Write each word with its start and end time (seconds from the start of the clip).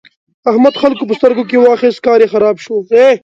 احمد 0.49 0.73
خلګو 0.81 1.07
په 1.09 1.13
سترګو 1.19 1.43
کې 1.49 1.57
واخيست؛ 1.59 1.99
کار 2.05 2.19
يې 2.23 2.31
خراب 2.33 2.55
شو. 2.63 2.75